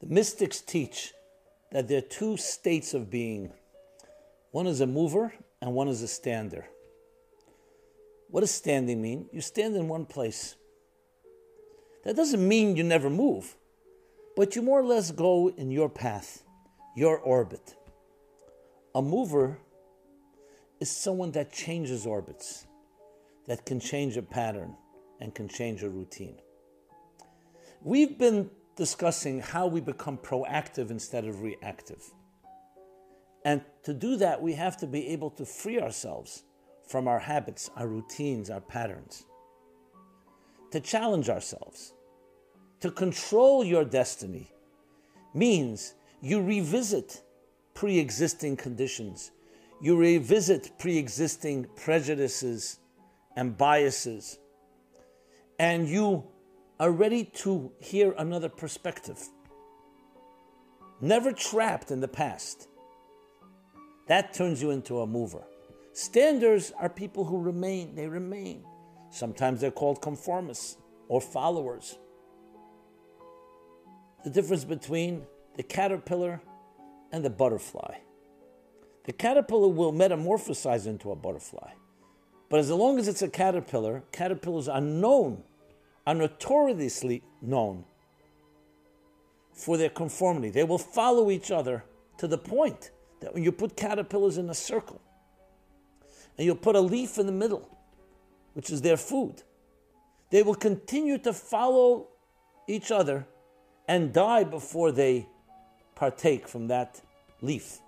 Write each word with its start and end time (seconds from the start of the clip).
The 0.00 0.06
mystics 0.06 0.60
teach 0.60 1.12
that 1.72 1.88
there 1.88 1.98
are 1.98 2.02
two 2.02 2.36
states 2.36 2.94
of 2.94 3.10
being 3.10 3.52
one 4.50 4.66
is 4.66 4.80
a 4.80 4.86
mover 4.86 5.34
and 5.60 5.74
one 5.74 5.88
is 5.88 6.02
a 6.02 6.08
stander. 6.08 6.66
What 8.30 8.40
does 8.40 8.50
standing 8.50 9.02
mean? 9.02 9.28
You 9.32 9.40
stand 9.40 9.76
in 9.76 9.88
one 9.88 10.06
place. 10.06 10.56
That 12.04 12.16
doesn't 12.16 12.46
mean 12.46 12.76
you 12.76 12.84
never 12.84 13.10
move, 13.10 13.56
but 14.36 14.54
you 14.54 14.62
more 14.62 14.80
or 14.80 14.84
less 14.84 15.10
go 15.10 15.48
in 15.48 15.70
your 15.70 15.88
path, 15.88 16.42
your 16.96 17.18
orbit. 17.18 17.74
A 18.94 19.02
mover 19.02 19.58
is 20.80 20.90
someone 20.90 21.32
that 21.32 21.52
changes 21.52 22.06
orbits, 22.06 22.66
that 23.46 23.66
can 23.66 23.80
change 23.80 24.16
a 24.16 24.22
pattern 24.22 24.76
and 25.20 25.34
can 25.34 25.48
change 25.48 25.82
a 25.82 25.88
routine. 25.88 26.36
We've 27.82 28.16
been 28.16 28.50
discussing 28.78 29.40
how 29.40 29.66
we 29.66 29.80
become 29.80 30.16
proactive 30.16 30.90
instead 30.90 31.24
of 31.26 31.42
reactive. 31.42 32.02
And 33.44 33.60
to 33.82 33.92
do 33.92 34.16
that, 34.16 34.40
we 34.40 34.52
have 34.54 34.76
to 34.78 34.86
be 34.86 35.08
able 35.08 35.30
to 35.30 35.44
free 35.44 35.80
ourselves 35.80 36.44
from 36.86 37.08
our 37.08 37.18
habits, 37.18 37.70
our 37.76 37.88
routines, 37.88 38.50
our 38.50 38.60
patterns. 38.60 39.24
To 40.70 40.78
challenge 40.80 41.28
ourselves, 41.28 41.92
to 42.80 42.90
control 42.92 43.64
your 43.64 43.84
destiny, 43.84 44.52
means 45.34 45.94
you 46.20 46.40
revisit 46.40 47.22
pre 47.74 47.98
existing 47.98 48.56
conditions, 48.56 49.32
you 49.82 49.96
revisit 49.96 50.78
pre 50.78 50.96
existing 50.98 51.66
prejudices 51.74 52.78
and 53.34 53.56
biases, 53.56 54.38
and 55.58 55.88
you 55.88 56.22
are 56.80 56.90
ready 56.90 57.24
to 57.24 57.72
hear 57.80 58.14
another 58.18 58.48
perspective. 58.48 59.28
Never 61.00 61.32
trapped 61.32 61.90
in 61.90 62.00
the 62.00 62.08
past. 62.08 62.68
That 64.06 64.32
turns 64.32 64.62
you 64.62 64.70
into 64.70 65.00
a 65.00 65.06
mover. 65.06 65.44
Standers 65.92 66.72
are 66.78 66.88
people 66.88 67.24
who 67.24 67.40
remain, 67.40 67.94
they 67.96 68.06
remain. 68.06 68.64
Sometimes 69.10 69.60
they're 69.60 69.70
called 69.70 70.00
conformists 70.00 70.76
or 71.08 71.20
followers. 71.20 71.98
The 74.24 74.30
difference 74.30 74.64
between 74.64 75.26
the 75.56 75.62
caterpillar 75.62 76.40
and 77.10 77.24
the 77.24 77.30
butterfly. 77.30 77.98
The 79.04 79.12
caterpillar 79.12 79.68
will 79.68 79.92
metamorphosize 79.92 80.86
into 80.86 81.10
a 81.10 81.16
butterfly. 81.16 81.70
But 82.48 82.60
as 82.60 82.70
long 82.70 82.98
as 82.98 83.08
it's 83.08 83.22
a 83.22 83.28
caterpillar, 83.28 84.04
caterpillars 84.12 84.68
are 84.68 84.80
known 84.80 85.42
are 86.08 86.14
notoriously 86.14 87.22
known 87.42 87.84
for 89.52 89.76
their 89.76 89.90
conformity. 89.90 90.48
They 90.48 90.64
will 90.64 90.78
follow 90.78 91.30
each 91.30 91.50
other 91.50 91.84
to 92.16 92.26
the 92.26 92.38
point 92.38 92.92
that 93.20 93.34
when 93.34 93.44
you 93.44 93.52
put 93.52 93.76
caterpillars 93.76 94.38
in 94.38 94.48
a 94.48 94.54
circle 94.54 95.02
and 96.38 96.46
you 96.46 96.54
put 96.54 96.76
a 96.76 96.80
leaf 96.80 97.18
in 97.18 97.26
the 97.26 97.32
middle, 97.32 97.68
which 98.54 98.70
is 98.70 98.80
their 98.80 98.96
food, 98.96 99.42
they 100.30 100.42
will 100.42 100.54
continue 100.54 101.18
to 101.18 101.34
follow 101.34 102.06
each 102.66 102.90
other 102.90 103.26
and 103.86 104.10
die 104.10 104.44
before 104.44 104.90
they 104.90 105.28
partake 105.94 106.48
from 106.48 106.68
that 106.68 107.02
leaf. 107.42 107.80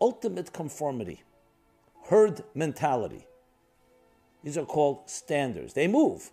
Ultimate 0.00 0.52
conformity, 0.52 1.24
herd 2.10 2.44
mentality. 2.54 3.26
These 4.44 4.56
are 4.56 4.64
called 4.64 5.10
standers. 5.10 5.72
They 5.72 5.88
move 5.88 6.30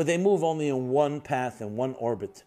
but 0.00 0.06
they 0.06 0.16
move 0.16 0.42
only 0.42 0.70
in 0.70 0.88
one 0.88 1.20
path 1.20 1.60
and 1.60 1.76
one 1.76 1.94
orbit. 1.98 2.44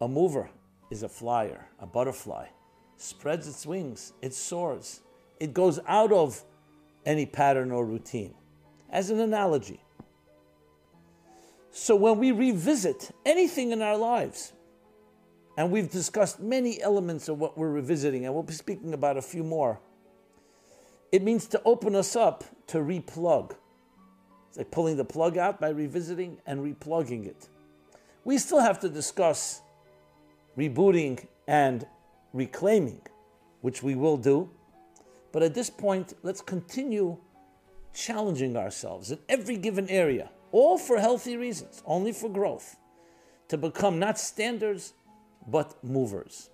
A 0.00 0.08
mover 0.08 0.48
is 0.90 1.02
a 1.02 1.08
flyer, 1.10 1.68
a 1.78 1.86
butterfly, 1.86 2.46
spreads 2.96 3.46
its 3.46 3.66
wings, 3.66 4.14
it 4.22 4.32
soars, 4.32 5.02
it 5.38 5.52
goes 5.52 5.78
out 5.86 6.12
of 6.12 6.42
any 7.04 7.26
pattern 7.26 7.72
or 7.72 7.84
routine. 7.84 8.32
As 8.88 9.10
an 9.10 9.20
analogy. 9.20 9.82
So 11.70 11.94
when 11.94 12.18
we 12.18 12.32
revisit 12.32 13.10
anything 13.26 13.72
in 13.72 13.82
our 13.82 13.98
lives, 13.98 14.54
and 15.58 15.70
we've 15.70 15.90
discussed 15.90 16.40
many 16.40 16.80
elements 16.80 17.28
of 17.28 17.38
what 17.38 17.58
we're 17.58 17.68
revisiting, 17.68 18.24
and 18.24 18.32
we'll 18.32 18.42
be 18.42 18.54
speaking 18.54 18.94
about 18.94 19.18
a 19.18 19.22
few 19.22 19.44
more, 19.44 19.78
it 21.12 21.22
means 21.22 21.46
to 21.48 21.60
open 21.66 21.94
us 21.94 22.16
up 22.16 22.44
to 22.68 22.78
replug 22.78 23.56
like 24.56 24.70
pulling 24.70 24.96
the 24.96 25.04
plug 25.04 25.36
out 25.36 25.60
by 25.60 25.68
revisiting 25.68 26.38
and 26.46 26.60
replugging 26.60 27.26
it. 27.26 27.48
We 28.24 28.38
still 28.38 28.60
have 28.60 28.80
to 28.80 28.88
discuss 28.88 29.60
rebooting 30.56 31.26
and 31.46 31.86
reclaiming, 32.32 33.00
which 33.60 33.82
we 33.82 33.94
will 33.94 34.16
do. 34.16 34.50
But 35.32 35.42
at 35.42 35.54
this 35.54 35.70
point, 35.70 36.14
let's 36.22 36.40
continue 36.40 37.18
challenging 37.92 38.56
ourselves 38.56 39.10
in 39.10 39.18
every 39.28 39.56
given 39.56 39.88
area, 39.88 40.30
all 40.52 40.78
for 40.78 40.98
healthy 40.98 41.36
reasons, 41.36 41.82
only 41.86 42.12
for 42.12 42.28
growth, 42.28 42.76
to 43.48 43.56
become 43.56 43.98
not 43.98 44.18
standers, 44.18 44.92
but 45.46 45.82
movers. 45.84 46.50